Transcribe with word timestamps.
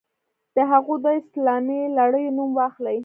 د 0.55 0.57
هغو 0.71 0.93
دوو 1.03 1.19
اسلامي 1.21 1.81
لړیو 1.97 2.35
نوم 2.37 2.51
واخلئ. 2.59 2.97